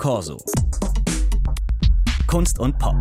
Corso. 0.00 0.42
Kunst 2.26 2.58
und 2.58 2.78
Pop. 2.78 2.96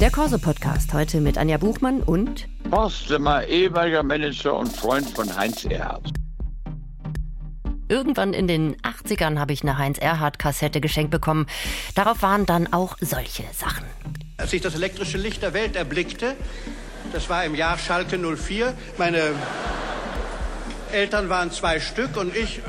Der 0.00 0.10
Corso-Podcast 0.10 0.92
heute 0.92 1.20
mit 1.20 1.38
Anja 1.38 1.56
Buchmann 1.56 2.02
und 2.02 2.48
Horst 2.72 3.08
Limmer, 3.08 3.46
ehemaliger 3.46 4.02
Manager 4.02 4.58
und 4.58 4.76
Freund 4.76 5.08
von 5.08 5.36
Heinz 5.36 5.64
Erhardt. 5.66 6.10
Irgendwann 7.88 8.32
in 8.32 8.48
den 8.48 8.76
80ern 8.78 9.38
habe 9.38 9.52
ich 9.52 9.62
eine 9.62 9.78
Heinz 9.78 9.98
Erhardt-Kassette 9.98 10.80
geschenkt 10.80 11.12
bekommen. 11.12 11.46
Darauf 11.94 12.22
waren 12.22 12.44
dann 12.44 12.72
auch 12.72 12.96
solche 13.00 13.44
Sachen. 13.52 13.84
Als 14.36 14.52
ich 14.52 14.62
das 14.62 14.74
elektrische 14.74 15.16
Licht 15.16 15.42
der 15.42 15.54
Welt 15.54 15.76
erblickte, 15.76 16.34
das 17.12 17.30
war 17.30 17.44
im 17.44 17.54
Jahr 17.54 17.78
Schalke 17.78 18.18
04, 18.18 18.74
meine 18.98 19.22
Eltern 20.90 21.28
waren 21.28 21.52
zwei 21.52 21.78
Stück 21.78 22.16
und 22.16 22.34
ich 22.34 22.62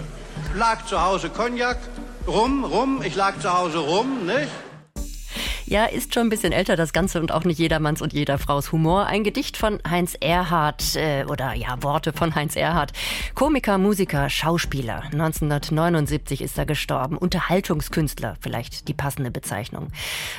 lag 0.55 0.85
zu 0.85 1.01
Hause 1.01 1.29
Cognac, 1.29 1.77
rum, 2.27 2.63
rum, 2.63 3.01
ich 3.03 3.15
lag 3.15 3.39
zu 3.39 3.51
Hause 3.51 3.79
rum, 3.79 4.25
nicht? 4.25 4.51
Ja, 5.69 5.83
ist 5.83 6.13
schon 6.13 6.27
ein 6.27 6.29
bisschen 6.29 6.53
älter 6.53 6.77
das 6.77 6.93
Ganze 6.93 7.19
und 7.19 7.33
auch 7.33 7.43
nicht 7.43 7.59
jedermanns 7.59 8.01
und 8.01 8.13
jeder 8.13 8.37
Fraus 8.37 8.71
Humor. 8.71 9.07
Ein 9.07 9.25
Gedicht 9.25 9.57
von 9.57 9.79
Heinz 9.85 10.15
Erhardt 10.17 10.95
äh, 10.95 11.25
oder 11.25 11.55
ja, 11.55 11.83
Worte 11.83 12.13
von 12.13 12.35
Heinz 12.35 12.55
Erhardt. 12.55 12.93
Komiker, 13.35 13.77
Musiker, 13.77 14.29
Schauspieler. 14.29 15.03
1979 15.11 16.41
ist 16.41 16.57
er 16.57 16.65
gestorben. 16.65 17.17
Unterhaltungskünstler, 17.17 18.37
vielleicht 18.39 18.87
die 18.87 18.93
passende 18.93 19.29
Bezeichnung. 19.29 19.89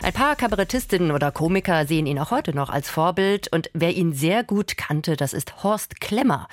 Ein 0.02 0.14
paar 0.14 0.34
Kabarettistinnen 0.34 1.10
oder 1.10 1.30
Komiker 1.30 1.84
sehen 1.84 2.06
ihn 2.06 2.18
auch 2.18 2.30
heute 2.30 2.56
noch 2.56 2.70
als 2.70 2.88
Vorbild 2.88 3.52
und 3.52 3.68
wer 3.74 3.94
ihn 3.94 4.14
sehr 4.14 4.44
gut 4.44 4.78
kannte, 4.78 5.14
das 5.14 5.34
ist 5.34 5.62
Horst 5.62 6.00
Klemmer. 6.00 6.48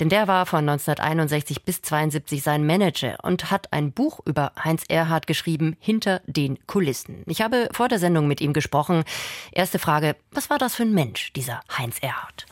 Denn 0.00 0.08
der 0.08 0.26
war 0.26 0.46
von 0.46 0.68
1961 0.68 1.62
bis 1.62 1.80
72 1.80 2.42
sein 2.42 2.66
Manager 2.66 3.18
und 3.22 3.52
hat 3.52 3.72
ein 3.72 3.92
Buch 3.92 4.18
über 4.24 4.50
Heinz 4.64 4.82
Erhardt 4.88 5.28
geschrieben, 5.28 5.76
Hinter 5.78 6.22
den 6.26 6.58
Kulissen. 6.66 7.22
Ich 7.26 7.40
habe 7.40 7.68
vor 7.70 7.86
der 7.86 8.00
Sendung 8.00 8.15
Sendung 8.16 8.28
mit 8.28 8.40
ihm 8.40 8.52
gesprochen. 8.52 9.04
Erste 9.52 9.78
Frage, 9.78 10.16
was 10.32 10.48
war 10.48 10.58
das 10.58 10.76
für 10.76 10.84
ein 10.84 10.92
Mensch, 10.92 11.32
dieser 11.34 11.60
Heinz 11.76 11.98
Erhardt? 12.00 12.46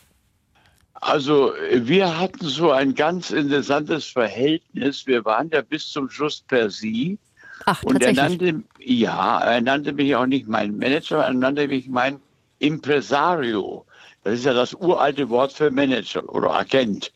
Also 0.94 1.52
wir 1.72 2.18
hatten 2.18 2.46
so 2.46 2.70
ein 2.70 2.94
ganz 2.94 3.30
interessantes 3.30 4.06
Verhältnis. 4.06 5.06
Wir 5.06 5.24
waren 5.24 5.50
ja 5.50 5.62
bis 5.62 5.88
zum 5.88 6.10
Schluss 6.10 6.42
per 6.46 6.70
Sie. 6.70 7.18
Ach, 7.66 7.82
und 7.82 8.02
er 8.02 8.12
nannte, 8.12 8.62
ja, 8.78 9.38
er 9.40 9.60
nannte 9.60 9.92
mich 9.92 10.14
auch 10.14 10.26
nicht 10.26 10.48
mein 10.48 10.76
Manager, 10.76 11.24
er 11.24 11.32
nannte 11.32 11.68
mich 11.68 11.88
mein 11.88 12.20
Impresario. 12.58 13.86
Das 14.22 14.34
ist 14.34 14.44
ja 14.44 14.52
das 14.52 14.74
uralte 14.74 15.28
Wort 15.30 15.52
für 15.52 15.70
Manager 15.70 16.28
oder 16.28 16.52
Agent. 16.52 17.12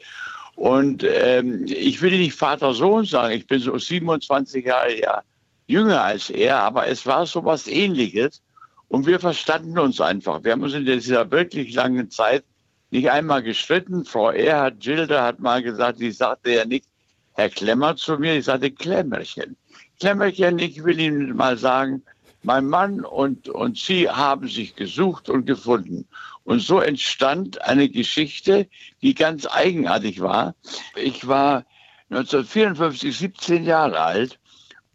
Und 0.57 1.05
ähm, 1.05 1.67
ich 1.67 2.01
will 2.01 2.17
nicht 2.19 2.35
Vater-Sohn 2.35 3.05
sagen, 3.05 3.35
ich 3.35 3.47
bin 3.47 3.61
so 3.61 3.77
27 3.77 4.65
Jahre 4.65 4.99
ja 4.99 5.23
jünger 5.69 6.03
als 6.03 6.31
er, 6.31 6.59
aber 6.59 6.89
es 6.89 7.07
war 7.07 7.27
so 7.27 7.45
was 7.45 7.69
ähnliches. 7.69 8.43
Und 8.89 9.07
wir 9.07 9.21
verstanden 9.21 9.79
uns 9.79 10.01
einfach. 10.01 10.43
Wir 10.43 10.53
haben 10.53 10.63
uns 10.63 10.73
in 10.73 10.87
dieser 10.87 11.31
wirklich 11.31 11.75
langen 11.75 12.11
Zeit 12.11 12.43
nicht 12.91 13.11
einmal 13.11 13.43
gestritten. 13.43 14.07
Frau 14.07 14.31
Erhard 14.31 14.81
Gilde 14.81 15.23
hat 15.23 15.41
mal 15.41 15.63
gesagt, 15.63 15.99
sie 15.99 16.11
sagte 16.11 16.53
ja 16.53 16.65
nicht 16.65 16.87
Herr 17.35 17.51
Klemmer 17.51 17.95
zu 17.95 18.19
mir, 18.19 18.37
ich 18.37 18.47
sagte 18.47 18.71
Klemmerchen. 18.71 19.57
Klemmerchen, 20.01 20.59
ich 20.59 20.83
will 20.83 20.99
Ihnen 20.99 21.37
mal 21.37 21.57
sagen, 21.57 22.03
mein 22.43 22.67
Mann 22.67 23.05
und, 23.05 23.49
und 23.49 23.77
Sie 23.77 24.09
haben 24.09 24.49
sich 24.49 24.75
gesucht 24.75 25.29
und 25.29 25.45
gefunden. 25.45 26.09
Und 26.45 26.61
so 26.61 26.81
entstand 26.81 27.63
eine 27.63 27.91
Geschichte, 27.91 28.69
die 29.03 29.15
ganz 29.15 29.47
eigenartig 29.47 30.21
war. 30.21 30.55
Ich 30.97 31.29
war 31.29 31.65
1954 32.11 33.17
17 33.17 33.65
Jahre 33.65 34.01
alt 34.01 34.39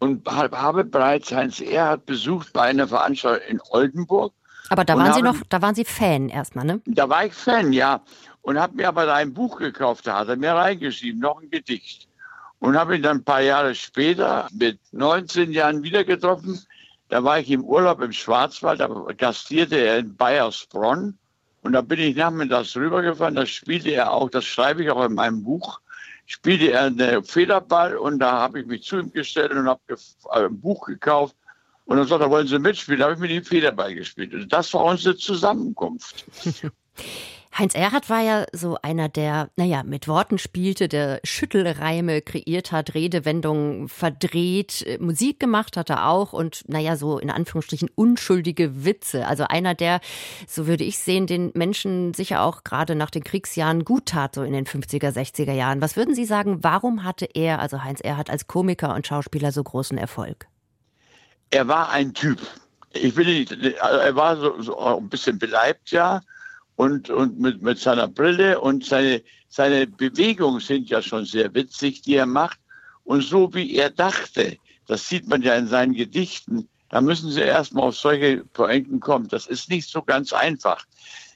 und 0.04 0.28
habe 0.28 0.84
bereits 0.84 1.32
Heinz 1.32 1.62
Erhardt 1.62 2.04
besucht 2.04 2.52
bei 2.52 2.62
einer 2.62 2.86
Veranstaltung 2.86 3.48
in 3.48 3.60
Oldenburg. 3.70 4.34
Aber 4.68 4.84
da 4.84 4.98
waren 4.98 5.14
Sie 5.14 5.22
noch, 5.22 5.36
da 5.48 5.62
waren 5.62 5.74
Sie 5.74 5.86
Fan 5.86 6.28
erstmal, 6.28 6.66
ne? 6.66 6.82
Da 6.84 7.08
war 7.08 7.24
ich 7.24 7.32
Fan, 7.32 7.72
ja. 7.72 8.02
Und 8.42 8.58
habe 8.58 8.76
mir 8.76 8.88
aber 8.88 9.06
da 9.06 9.14
ein 9.14 9.32
Buch 9.32 9.56
gekauft, 9.58 10.06
da 10.06 10.18
hat 10.18 10.28
er 10.28 10.36
mir 10.36 10.52
reingeschrieben, 10.52 11.20
noch 11.20 11.40
ein 11.40 11.48
Gedicht. 11.48 12.06
Und 12.58 12.76
habe 12.76 12.96
ihn 12.96 13.02
dann 13.02 13.18
ein 13.18 13.24
paar 13.24 13.40
Jahre 13.40 13.74
später, 13.74 14.48
mit 14.52 14.78
19 14.92 15.52
Jahren 15.52 15.82
wieder 15.82 16.04
getroffen. 16.04 16.60
Da 17.08 17.24
war 17.24 17.38
ich 17.38 17.50
im 17.50 17.64
Urlaub 17.64 18.02
im 18.02 18.12
Schwarzwald, 18.12 18.80
da 18.80 18.88
gastierte 19.16 19.76
er 19.76 19.98
in 20.00 20.14
Bayersbronn. 20.16 21.16
Und 21.62 21.72
da 21.72 21.80
bin 21.80 21.98
ich 21.98 22.14
nachmittags 22.14 22.76
rübergefahren, 22.76 23.36
da 23.36 23.46
spielte 23.46 23.90
er 23.90 24.12
auch, 24.12 24.28
das 24.28 24.44
schreibe 24.44 24.82
ich 24.82 24.90
auch 24.90 25.06
in 25.06 25.14
meinem 25.14 25.42
Buch, 25.42 25.80
spielte 26.26 26.72
er 26.72 26.84
eine 26.84 27.22
Federball 27.22 27.96
und 27.96 28.18
da 28.18 28.32
habe 28.32 28.60
ich 28.60 28.66
mich 28.66 28.82
zu 28.82 28.98
ihm 28.98 29.12
gestellt 29.12 29.52
und 29.52 29.68
habe 29.68 29.80
äh, 29.90 30.46
ein 30.46 30.60
Buch 30.60 30.86
gekauft. 30.86 31.36
Und 31.86 31.98
dann 31.98 32.06
sagte 32.06 32.24
er, 32.24 32.30
wollen 32.30 32.46
Sie 32.46 32.58
mitspielen? 32.58 33.00
Da 33.00 33.06
habe 33.06 33.14
ich 33.14 33.20
mit 33.20 33.30
ihm 33.30 33.44
Federball 33.44 33.94
gespielt. 33.94 34.32
Und 34.32 34.50
das 34.52 34.72
war 34.72 34.84
unsere 34.84 35.16
Zusammenkunft. 35.16 36.24
Heinz 37.56 37.74
Erhardt 37.74 38.10
war 38.10 38.20
ja 38.20 38.46
so 38.52 38.76
einer, 38.82 39.08
der, 39.08 39.50
naja, 39.56 39.82
mit 39.84 40.08
Worten 40.08 40.38
spielte, 40.38 40.88
der 40.88 41.20
Schüttelreime 41.22 42.20
kreiert 42.20 42.72
hat, 42.72 42.94
Redewendungen 42.94 43.88
verdreht, 43.88 44.82
äh, 44.86 44.98
Musik 44.98 45.38
gemacht 45.38 45.76
hat 45.76 45.90
er 45.90 46.08
auch 46.08 46.32
und, 46.32 46.62
naja, 46.68 46.96
so 46.96 47.18
in 47.18 47.30
Anführungsstrichen 47.30 47.90
unschuldige 47.94 48.84
Witze. 48.84 49.26
Also 49.26 49.44
einer, 49.48 49.74
der, 49.74 50.00
so 50.48 50.66
würde 50.66 50.84
ich 50.84 50.98
sehen, 50.98 51.26
den 51.26 51.52
Menschen 51.54 52.12
sicher 52.14 52.42
auch 52.42 52.64
gerade 52.64 52.94
nach 52.94 53.10
den 53.10 53.24
Kriegsjahren 53.24 53.84
gut 53.84 54.06
tat, 54.06 54.34
so 54.34 54.42
in 54.42 54.52
den 54.52 54.66
50er, 54.66 55.10
60er 55.10 55.52
Jahren. 55.52 55.80
Was 55.80 55.96
würden 55.96 56.14
Sie 56.14 56.24
sagen, 56.24 56.62
warum 56.62 57.04
hatte 57.04 57.28
er, 57.34 57.60
also 57.60 57.84
Heinz 57.84 58.00
Erhardt 58.00 58.30
als 58.30 58.46
Komiker 58.46 58.94
und 58.94 59.06
Schauspieler 59.06 59.52
so 59.52 59.62
großen 59.62 59.96
Erfolg? 59.96 60.48
er 61.54 61.68
war 61.68 61.90
ein 61.90 62.12
Typ. 62.14 62.40
Ich 62.92 63.16
will 63.16 63.26
nicht, 63.26 63.52
also 63.80 63.98
er 63.98 64.16
war 64.16 64.36
so, 64.36 64.60
so 64.60 64.78
ein 64.78 65.08
bisschen 65.08 65.38
beleibt, 65.38 65.90
ja, 65.90 66.20
und, 66.76 67.10
und 67.10 67.38
mit, 67.38 67.62
mit 67.62 67.78
seiner 67.78 68.08
Brille 68.08 68.60
und 68.60 68.84
seine, 68.84 69.22
seine 69.48 69.86
Bewegungen 69.86 70.60
sind 70.60 70.88
ja 70.88 71.02
schon 71.02 71.24
sehr 71.24 71.54
witzig, 71.54 72.02
die 72.02 72.16
er 72.16 72.26
macht. 72.26 72.58
Und 73.04 73.22
so 73.22 73.52
wie 73.54 73.76
er 73.76 73.90
dachte, 73.90 74.56
das 74.86 75.08
sieht 75.08 75.28
man 75.28 75.42
ja 75.42 75.54
in 75.54 75.66
seinen 75.66 75.94
Gedichten, 75.94 76.68
da 76.90 77.00
müssen 77.00 77.30
Sie 77.30 77.40
erstmal 77.40 77.88
auf 77.88 77.96
solche 77.96 78.44
Pointen 78.52 79.00
kommen. 79.00 79.26
Das 79.26 79.46
ist 79.48 79.68
nicht 79.68 79.88
so 79.88 80.00
ganz 80.02 80.32
einfach. 80.32 80.84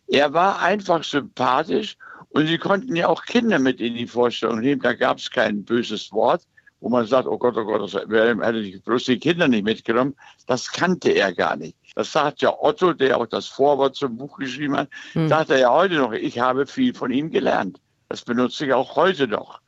Er 0.07 0.33
war 0.33 0.61
einfach 0.61 1.03
sympathisch 1.03 1.97
und 2.29 2.47
Sie 2.47 2.59
konnten 2.59 2.95
ja 2.95 3.09
auch 3.09 3.25
Kinder 3.25 3.59
mit 3.59 3.81
in 3.81 3.95
die 3.95 4.07
Vorstellung 4.07 4.61
nehmen. 4.61 4.83
Da 4.83 4.93
gab 4.93 5.19
es 5.19 5.31
kein 5.31 5.65
böses 5.65 6.13
Wort, 6.13 6.43
wo 6.81 6.89
man 6.89 7.07
sagt, 7.07 7.27
oh 7.27 7.39
Gott, 7.39 7.57
oh 7.57 7.65
Gott, 7.65 7.83
das 7.83 7.95
hätte 7.95 8.59
ich 8.59 8.83
bloß 8.83 9.05
die 9.05 9.19
Kinder 9.19 9.49
nicht 9.49 9.65
mitgenommen. 9.65 10.15
Das 10.47 10.71
kannte 10.71 11.11
er 11.11 11.33
gar 11.33 11.57
nicht. 11.57 11.77
Das 11.95 12.13
sagt 12.13 12.43
ja 12.43 12.55
Otto, 12.61 12.93
der 12.93 13.19
auch 13.19 13.27
das 13.27 13.47
Vorwort 13.47 13.97
zum 13.97 14.17
Buch 14.17 14.39
geschrieben 14.39 14.77
hat, 14.77 14.89
sagt 15.29 15.51
er 15.51 15.59
ja 15.59 15.73
heute 15.73 15.97
noch, 15.97 16.13
ich 16.13 16.39
habe 16.39 16.67
viel 16.67 16.95
von 16.95 17.11
ihm 17.11 17.31
gelernt. 17.31 17.81
Das 18.09 18.23
benutze 18.23 18.67
ich 18.67 18.73
auch 18.73 18.97
heute 18.97 19.27
noch. 19.27 19.61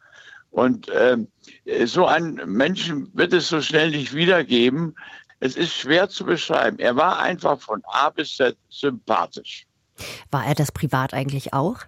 Und 0.50 0.88
ähm, 0.94 1.28
so 1.84 2.06
einen 2.06 2.34
Menschen 2.46 3.10
wird 3.14 3.32
es 3.32 3.48
so 3.48 3.60
schnell 3.60 3.90
nicht 3.90 4.14
wiedergeben. 4.14 4.96
Es 5.40 5.56
ist 5.56 5.72
schwer 5.72 6.08
zu 6.08 6.24
beschreiben. 6.24 6.78
Er 6.78 6.96
war 6.96 7.18
einfach 7.18 7.60
von 7.60 7.82
A 7.84 8.10
bis 8.10 8.36
Z 8.36 8.56
sympathisch. 8.68 9.66
War 10.30 10.46
er 10.46 10.54
das 10.54 10.72
privat 10.72 11.14
eigentlich 11.14 11.52
auch? 11.52 11.78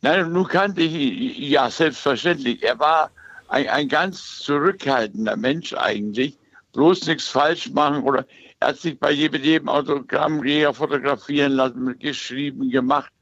Nein, 0.00 0.32
nun 0.32 0.46
kannte 0.46 0.82
ich 0.82 0.92
ihn, 0.92 1.50
ja, 1.50 1.70
selbstverständlich. 1.70 2.62
Er 2.62 2.78
war 2.78 3.10
ein, 3.54 3.68
ein 3.68 3.88
ganz 3.88 4.40
zurückhaltender 4.40 5.36
Mensch 5.36 5.72
eigentlich. 5.74 6.36
Bloß 6.72 7.06
nichts 7.06 7.28
falsch 7.28 7.70
machen 7.70 8.02
oder 8.02 8.26
er 8.58 8.68
hat 8.68 8.78
sich 8.78 8.98
bei 8.98 9.12
jedem, 9.12 9.68
Autogrammjäger 9.68 10.74
fotografieren 10.74 11.52
lassen, 11.52 11.96
geschrieben, 12.00 12.68
gemacht. 12.70 13.12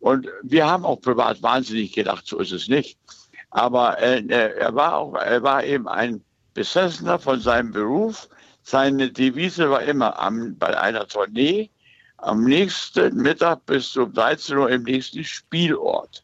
Und 0.00 0.26
wir 0.42 0.66
haben 0.66 0.86
auch 0.86 1.00
privat 1.00 1.42
wahnsinnig 1.42 1.92
gedacht, 1.92 2.26
so 2.26 2.38
ist 2.38 2.52
es 2.52 2.68
nicht. 2.68 2.98
Aber 3.50 3.98
äh, 3.98 4.26
er 4.26 4.74
war 4.74 4.96
auch, 4.96 5.14
er 5.14 5.42
war 5.42 5.62
eben 5.64 5.86
ein 5.86 6.22
Besessener 6.54 7.18
von 7.18 7.40
seinem 7.40 7.72
Beruf. 7.72 8.28
Seine 8.62 9.10
Devise 9.10 9.68
war 9.68 9.82
immer 9.82 10.18
am, 10.18 10.56
bei 10.56 10.78
einer 10.78 11.06
Tournee 11.06 11.70
am 12.16 12.44
nächsten 12.44 13.16
Mittag 13.16 13.66
bis 13.66 13.94
um 13.98 14.14
13 14.14 14.56
Uhr 14.56 14.70
im 14.70 14.84
nächsten 14.84 15.24
Spielort. 15.24 16.23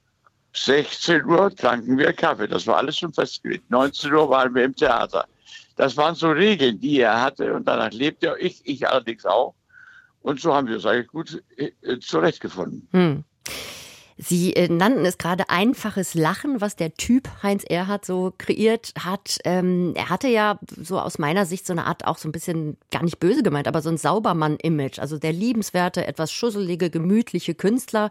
16 0.52 1.24
Uhr 1.24 1.54
tranken 1.54 1.96
wir 1.96 2.12
Kaffee. 2.12 2.48
Das 2.48 2.66
war 2.66 2.78
alles 2.78 2.98
schon 2.98 3.12
festgelegt. 3.12 3.70
19 3.70 4.12
Uhr 4.12 4.28
waren 4.28 4.54
wir 4.54 4.64
im 4.64 4.74
Theater. 4.74 5.26
Das 5.76 5.96
waren 5.96 6.14
so 6.14 6.30
Regeln, 6.30 6.80
die 6.80 7.00
er 7.00 7.20
hatte. 7.20 7.54
Und 7.54 7.68
danach 7.68 7.92
lebte 7.92 8.28
er, 8.28 8.40
ich, 8.40 8.60
ich 8.64 8.86
allerdings 8.88 9.24
auch. 9.24 9.54
Und 10.22 10.40
so 10.40 10.54
haben 10.54 10.66
wir 10.66 10.74
uns 10.74 10.86
eigentlich 10.86 11.08
gut 11.08 11.42
äh, 11.56 11.98
zurechtgefunden. 12.00 12.88
Hm. 12.92 13.24
Sie 14.22 14.54
äh, 14.54 14.68
nannten 14.68 15.06
es 15.06 15.16
gerade 15.16 15.48
einfaches 15.48 16.12
Lachen, 16.12 16.60
was 16.60 16.76
der 16.76 16.94
Typ 16.94 17.28
Heinz 17.42 17.64
Erhardt 17.64 18.04
so 18.04 18.34
kreiert 18.36 18.92
hat. 19.02 19.38
Ähm, 19.44 19.94
er 19.96 20.10
hatte 20.10 20.28
ja 20.28 20.58
so 20.76 21.00
aus 21.00 21.18
meiner 21.18 21.46
Sicht 21.46 21.66
so 21.66 21.72
eine 21.72 21.86
Art, 21.86 22.06
auch 22.06 22.18
so 22.18 22.28
ein 22.28 22.32
bisschen 22.32 22.76
gar 22.90 23.02
nicht 23.02 23.18
böse 23.18 23.42
gemeint, 23.42 23.66
aber 23.66 23.80
so 23.80 23.88
ein 23.88 23.96
Saubermann-Image. 23.96 24.98
Also 24.98 25.18
der 25.18 25.32
liebenswerte, 25.32 26.06
etwas 26.06 26.32
schusselige, 26.32 26.90
gemütliche 26.90 27.54
Künstler. 27.54 28.10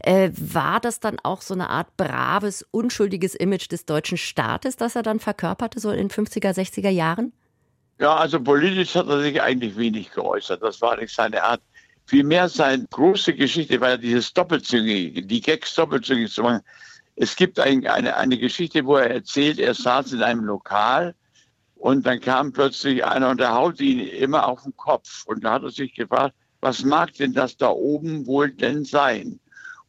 Äh, 0.00 0.30
war 0.36 0.80
das 0.80 0.98
dann 0.98 1.18
auch 1.22 1.40
so 1.40 1.54
eine 1.54 1.70
Art 1.70 1.96
braves, 1.96 2.66
unschuldiges 2.72 3.36
Image 3.36 3.70
des 3.70 3.86
deutschen 3.86 4.18
Staates, 4.18 4.76
das 4.76 4.96
er 4.96 5.04
dann 5.04 5.20
verkörperte, 5.20 5.78
so 5.78 5.92
in 5.92 6.08
50er, 6.08 6.52
60er 6.52 6.90
Jahren? 6.90 7.32
Ja, 8.00 8.16
also 8.16 8.42
politisch 8.42 8.96
hat 8.96 9.06
er 9.06 9.20
sich 9.20 9.40
eigentlich 9.40 9.76
wenig 9.76 10.10
geäußert. 10.10 10.62
Das 10.62 10.80
war 10.82 10.96
nicht 10.96 11.14
seine 11.14 11.44
Art. 11.44 11.60
Vielmehr 12.06 12.48
seine 12.48 12.86
große 12.90 13.34
Geschichte 13.34 13.80
war 13.80 13.90
ja 13.90 13.96
dieses 13.96 14.32
Doppelzüngige, 14.32 15.22
die 15.22 15.40
Gags 15.40 15.74
doppelzüngig 15.74 16.32
zu 16.32 16.42
machen. 16.42 16.60
Es 17.16 17.34
gibt 17.34 17.58
ein, 17.58 17.86
eine, 17.86 18.16
eine 18.16 18.36
Geschichte, 18.36 18.84
wo 18.84 18.96
er 18.96 19.10
erzählt, 19.10 19.58
er 19.58 19.74
saß 19.74 20.12
in 20.12 20.22
einem 20.22 20.44
Lokal 20.44 21.14
und 21.76 22.04
dann 22.04 22.20
kam 22.20 22.52
plötzlich 22.52 23.04
einer 23.04 23.30
und 23.30 23.40
der 23.40 23.54
haut 23.54 23.80
ihn 23.80 24.00
immer 24.00 24.46
auf 24.46 24.62
den 24.62 24.76
Kopf. 24.76 25.24
Und 25.26 25.44
da 25.44 25.52
hat 25.52 25.62
er 25.62 25.70
sich 25.70 25.94
gefragt, 25.94 26.34
was 26.60 26.82
mag 26.82 27.12
denn 27.14 27.32
das 27.32 27.56
da 27.56 27.68
oben 27.68 28.26
wohl 28.26 28.50
denn 28.50 28.84
sein? 28.84 29.38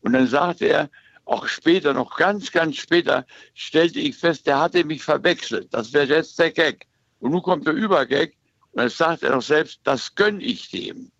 Und 0.01 0.13
dann 0.13 0.27
sagte 0.27 0.65
er, 0.65 0.89
auch 1.25 1.47
später, 1.47 1.93
noch 1.93 2.15
ganz, 2.17 2.51
ganz 2.51 2.75
später, 2.75 3.25
stellte 3.55 3.99
ich 3.99 4.15
fest, 4.15 4.45
der 4.45 4.59
hatte 4.59 4.83
mich 4.83 5.03
verwechselt. 5.03 5.73
Das 5.73 5.91
wäre 5.91 6.07
jetzt 6.07 6.37
der 6.37 6.51
Gag. 6.51 6.85
Und 7.19 7.31
nun 7.31 7.41
kommt 7.41 7.65
der 7.65 7.73
Übergag 7.73 8.33
und 8.71 8.81
dann 8.81 8.89
sagt 8.89 9.23
er 9.23 9.31
doch 9.31 9.41
selbst, 9.41 9.79
das 9.83 10.13
gönn 10.13 10.39
ich 10.39 10.69
dem. 10.69 11.11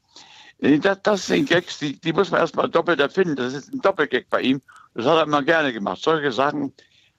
Das, 0.59 1.01
das 1.03 1.27
sind 1.27 1.49
Gags, 1.49 1.79
die, 1.79 1.99
die 1.99 2.13
muss 2.13 2.31
man 2.31 2.41
erstmal 2.41 2.69
doppelt 2.69 2.99
erfinden. 2.99 3.35
Das 3.35 3.53
ist 3.53 3.73
ein 3.73 3.81
Doppelgag 3.81 4.25
bei 4.29 4.41
ihm. 4.41 4.61
Das 4.93 5.05
hat 5.05 5.17
er 5.17 5.23
immer 5.23 5.43
gerne 5.43 5.73
gemacht. 5.73 6.01
Solche 6.01 6.31
Sachen 6.31 6.73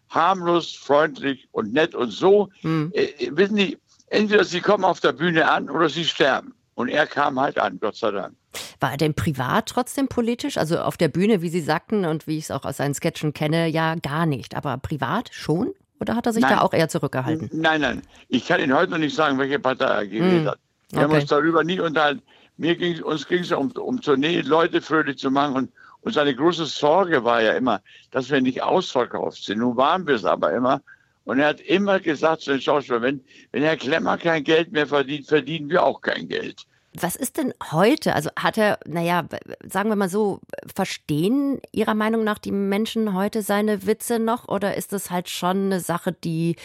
harmlos, 0.09 0.75
freundlich 0.75 1.49
und 1.53 1.73
nett 1.73 1.95
und 1.95 2.11
so. 2.11 2.49
Hm. 2.61 2.93
Äh, 2.95 3.31
wissen 3.33 3.57
Sie, 3.57 3.79
entweder 4.09 4.45
Sie 4.45 4.61
kommen 4.61 4.85
auf 4.85 5.01
der 5.01 5.13
Bühne 5.13 5.51
an 5.51 5.69
oder 5.69 5.89
Sie 5.89 6.05
sterben. 6.05 6.55
Und 6.75 6.89
er 6.89 7.07
kam 7.07 7.41
halt 7.41 7.59
an, 7.59 7.79
Gott 7.81 7.97
sei 7.97 8.11
Dank. 8.11 8.35
War 8.81 8.93
er 8.93 8.97
denn 8.97 9.15
privat 9.15 9.67
trotzdem 9.67 10.09
politisch? 10.09 10.59
Also 10.59 10.79
auf 10.79 10.97
der 10.97 11.09
Bühne, 11.09 11.41
wie 11.41 11.49
Sie 11.49 11.61
sagten 11.61 12.05
und 12.05 12.27
wie 12.27 12.37
ich 12.37 12.45
es 12.45 12.51
auch 12.51 12.65
aus 12.65 12.77
seinen 12.77 12.95
Sketchen 12.95 13.33
kenne, 13.33 13.67
ja 13.67 13.95
gar 13.95 14.27
nicht. 14.27 14.55
Aber 14.55 14.77
privat 14.79 15.31
schon? 15.33 15.73
Oder 16.01 16.15
hat 16.15 16.27
er 16.27 16.35
sich 16.35 16.43
nein. 16.43 16.57
da 16.57 16.61
auch 16.61 16.75
eher 16.75 16.89
zurückgehalten? 16.89 17.49
Nein, 17.53 17.81
nein. 17.81 18.03
Ich 18.29 18.47
kann 18.47 18.61
Ihnen 18.61 18.75
heute 18.75 18.93
noch 18.93 18.99
nicht 18.99 19.17
sagen, 19.17 19.39
welche 19.39 19.59
Partei 19.59 19.87
er 19.87 20.07
gewählt 20.07 20.43
hm. 20.43 20.49
hat. 20.49 20.59
Wir 20.91 20.99
okay. 20.99 21.05
haben 21.05 21.21
uns 21.21 21.31
darüber 21.31 21.65
nie 21.65 21.81
unterhalten. 21.81 22.23
Mir 22.57 22.77
ging, 22.77 23.03
uns 23.03 23.27
ging 23.27 23.41
es 23.41 23.53
um, 23.53 23.71
um 23.73 24.01
Tournee, 24.01 24.41
Leute 24.41 24.81
fröhlich 24.81 25.19
zu 25.19 25.31
machen. 25.31 25.57
Und, 25.57 25.73
und 26.01 26.13
seine 26.13 26.35
große 26.35 26.67
Sorge 26.67 27.25
war 27.25 27.43
ja 27.43 27.53
immer, 27.53 27.81
dass 28.11 28.31
wir 28.31 28.41
nicht 28.41 28.63
ausverkauft 28.63 29.45
sind. 29.45 29.59
Nun 29.59 29.77
waren 29.77 30.07
wir 30.07 30.15
es 30.15 30.25
aber 30.25 30.53
immer. 30.53 30.81
Und 31.25 31.41
er 31.41 31.49
hat 31.49 31.61
immer 31.61 31.99
gesagt 31.99 32.43
zu 32.43 32.53
den 32.53 32.61
Schauspielern, 32.61 33.03
wenn, 33.03 33.25
wenn 33.53 33.63
Herr 33.63 33.77
Klemmer 33.77 34.17
kein 34.17 34.45
Geld 34.45 34.73
mehr 34.73 34.87
verdient, 34.87 35.27
verdienen 35.27 35.69
wir 35.69 35.83
auch 35.83 36.01
kein 36.01 36.29
Geld. 36.29 36.67
Was 36.99 37.17
ist 37.17 37.37
denn 37.37 37.53
heute? 37.73 38.15
Also 38.15 38.31
hat 38.39 38.57
er, 38.57 38.79
naja, 38.87 39.25
sagen 39.65 39.91
wir 39.91 39.97
mal 39.97 40.09
so, 40.09 40.41
verstehen 40.75 41.61
Ihrer 41.73 41.95
Meinung 41.95 42.25
nach 42.25 42.39
die 42.39 42.53
Menschen 42.53 43.13
heute 43.13 43.43
seine 43.43 43.87
Witze 43.87 44.19
noch? 44.19 44.49
Oder 44.49 44.77
ist 44.77 44.93
das 44.93 45.11
halt 45.11 45.29
schon 45.29 45.67
eine 45.67 45.81
Sache, 45.81 46.13
die 46.13 46.57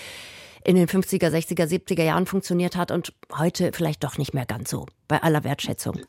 in 0.64 0.76
den 0.76 0.88
50er, 0.88 1.30
60er, 1.30 1.66
70er 1.66 2.04
Jahren 2.04 2.26
funktioniert 2.26 2.76
hat 2.76 2.92
und 2.92 3.14
heute 3.38 3.72
vielleicht 3.74 4.04
doch 4.04 4.18
nicht 4.18 4.34
mehr 4.34 4.46
ganz 4.46 4.70
so, 4.70 4.86
bei 5.08 5.22
aller 5.22 5.44
Wertschätzung. 5.44 6.00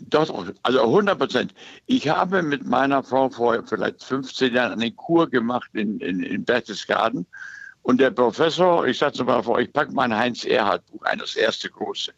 Doch, 0.00 0.52
also 0.62 0.80
100 0.82 1.18
Prozent. 1.18 1.54
Ich 1.86 2.08
habe 2.08 2.42
mit 2.42 2.66
meiner 2.66 3.02
Frau 3.02 3.30
vor 3.30 3.62
vielleicht 3.66 4.02
15 4.02 4.54
Jahren 4.54 4.72
eine 4.72 4.90
Kur 4.92 5.28
gemacht 5.28 5.70
in, 5.72 6.00
in, 6.00 6.22
in 6.22 6.44
Berchtesgaden. 6.44 7.26
Und 7.82 8.00
der 8.00 8.10
Professor, 8.10 8.84
ich 8.86 8.98
sagte 8.98 9.22
mal 9.22 9.42
vor, 9.42 9.60
ich 9.60 9.72
packe 9.72 9.92
mein 9.92 10.14
Heinz-Erhardt-Buch 10.14 11.02
ein, 11.02 11.20
das 11.20 11.36
erste 11.36 11.70
große. 11.70 12.12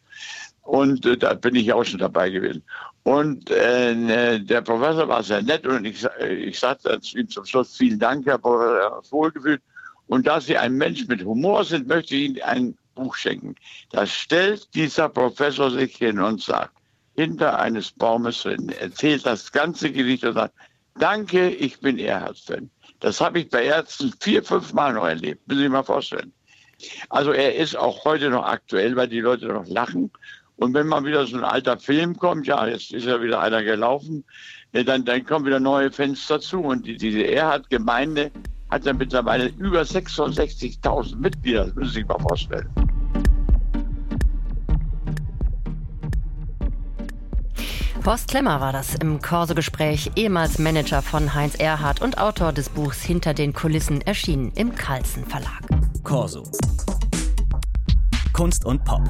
Und 0.63 1.05
äh, 1.05 1.15
da 1.15 1.35
bin 1.35 1.55
ich 1.55 1.71
auch 1.71 1.83
schon 1.83 1.99
dabei 1.99 2.29
gewesen. 2.31 2.63
Und 3.03 3.49
äh, 3.51 3.93
ne, 3.93 4.41
der 4.41 4.61
Professor 4.61 5.07
war 5.07 5.23
sehr 5.23 5.41
nett 5.41 5.65
und 5.65 5.85
ich, 5.85 6.05
ich 6.21 6.59
sagte 6.59 6.99
zu 7.01 7.17
ihm 7.17 7.29
zum 7.29 7.45
Schluss, 7.45 7.77
vielen 7.77 7.99
Dank, 7.99 8.25
Herr 8.25 8.39
Professor, 8.39 9.01
wohlgefühlt. 9.09 9.61
Und 10.09 10.25
da 10.25 10.41
Sie 10.41 10.57
ein 10.57 10.73
Mensch 10.73 11.07
mit 11.07 11.23
Humor 11.23 11.63
sind, 11.63 11.87
möchte 11.87 12.15
ich 12.15 12.29
Ihnen 12.29 12.41
ein 12.41 12.77
Buch 12.95 13.15
schenken. 13.15 13.53
Da 13.91 14.07
stellt 14.07 14.67
dieser 14.73 15.07
Professor 15.07 15.69
sich 15.69 15.95
hin 15.95 16.19
und 16.19 16.41
sagt, 16.41 16.73
hinter 17.15 17.59
eines 17.59 17.91
Baumes 17.91 18.41
drin, 18.41 18.69
erzählt 18.69 19.23
das 19.27 19.51
ganze 19.51 19.91
Gedicht 19.91 20.23
und 20.23 20.33
sagt, 20.33 20.55
danke, 20.97 21.49
ich 21.49 21.79
bin 21.79 21.99
Erhard-Fan. 21.99 22.71
Das 23.01 23.21
habe 23.21 23.41
ich 23.41 23.49
bei 23.49 23.65
Ärzten 23.65 24.11
vier, 24.19 24.43
fünf 24.43 24.73
Mal 24.73 24.93
noch 24.93 25.05
erlebt, 25.05 25.47
müssen 25.47 25.59
Sie 25.59 25.63
sich 25.65 25.71
mal 25.71 25.83
vorstellen. 25.83 26.33
Also 27.09 27.31
er 27.31 27.55
ist 27.55 27.77
auch 27.77 28.03
heute 28.03 28.31
noch 28.31 28.45
aktuell, 28.45 28.95
weil 28.95 29.09
die 29.09 29.19
Leute 29.19 29.45
noch 29.45 29.67
lachen. 29.67 30.11
Und 30.55 30.73
wenn 30.73 30.87
mal 30.87 31.05
wieder 31.05 31.27
so 31.27 31.37
ein 31.37 31.43
alter 31.43 31.77
Film 31.77 32.17
kommt, 32.17 32.47
ja, 32.47 32.65
jetzt 32.67 32.91
ist 32.93 33.05
ja 33.05 33.21
wieder 33.21 33.41
einer 33.41 33.63
gelaufen, 33.63 34.25
dann, 34.71 35.05
dann 35.05 35.23
kommen 35.23 35.45
wieder 35.45 35.59
neue 35.59 35.91
Fans 35.91 36.25
dazu. 36.25 36.61
Und 36.61 36.87
die, 36.87 36.97
diese 36.97 37.21
Erhard-Gemeinde 37.21 38.31
hat 38.69 38.85
er 38.85 38.93
mittlerweile 38.93 39.47
über 39.57 39.81
66.000 39.81 41.15
Mitglieder. 41.17 41.65
Das 41.65 41.75
müssen 41.75 41.87
Sie 41.89 41.93
sich 41.99 42.07
mal 42.07 42.19
vorstellen. 42.19 42.69
Horst 48.05 48.29
Klemmer 48.29 48.59
war 48.59 48.73
das 48.73 48.95
im 48.95 49.21
Corso-Gespräch, 49.21 50.11
ehemals 50.15 50.57
Manager 50.57 51.03
von 51.03 51.35
Heinz 51.35 51.55
Erhardt 51.55 52.01
und 52.01 52.17
Autor 52.17 52.53
des 52.53 52.69
Buchs 52.69 53.03
Hinter 53.03 53.35
den 53.35 53.53
Kulissen, 53.53 54.01
erschienen 54.01 54.51
im 54.55 54.73
Carlsen 54.73 55.25
Verlag. 55.25 55.61
Corso. 56.03 56.43
Kunst 58.33 58.65
und 58.65 58.83
Pop. 58.83 59.01